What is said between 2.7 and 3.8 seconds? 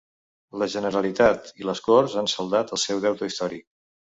el seu deute històric